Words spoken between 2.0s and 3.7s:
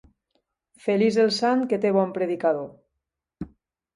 predicador.